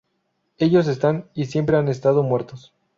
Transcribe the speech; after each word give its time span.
Ellos 0.57 0.87
están, 0.87 1.27
y 1.35 1.45
siempre 1.45 1.77
han 1.77 1.87
estado, 1.87 2.23
muertos"". 2.23 2.73